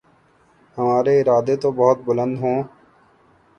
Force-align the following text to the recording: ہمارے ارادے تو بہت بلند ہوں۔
ہمارے 0.77 1.13
ارادے 1.19 1.55
تو 1.61 1.69
بہت 1.79 1.97
بلند 2.07 2.33
ہوں۔ 2.41 2.59